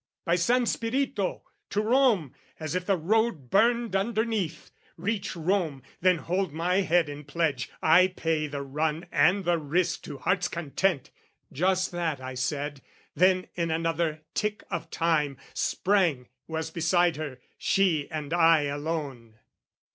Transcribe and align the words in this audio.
"By 0.25 0.35
San 0.35 0.65
Spirito, 0.65 1.43
"To 1.69 1.81
Rome, 1.83 2.33
as 2.59 2.73
if 2.73 2.87
the 2.87 2.97
road 2.97 3.51
burned 3.51 3.95
underneath! 3.95 4.71
"Reach 4.97 5.35
Rome, 5.35 5.83
then 6.01 6.17
hold 6.17 6.51
my 6.51 6.77
head 6.77 7.07
in 7.07 7.23
pledge, 7.23 7.69
I 7.83 8.07
pay 8.07 8.47
"The 8.47 8.63
run 8.63 9.05
and 9.11 9.45
the 9.45 9.59
risk 9.59 10.01
to 10.05 10.17
heart's 10.17 10.47
content!" 10.47 11.11
Just 11.53 11.91
that, 11.91 12.19
I 12.19 12.33
said, 12.33 12.81
then, 13.15 13.45
in 13.53 13.69
another 13.69 14.23
tick 14.33 14.63
of 14.71 14.89
time, 14.89 15.37
Sprang, 15.53 16.29
was 16.47 16.71
beside 16.71 17.17
her, 17.17 17.39
she 17.59 18.09
and 18.09 18.33
I 18.33 18.63
alone. 18.63 19.35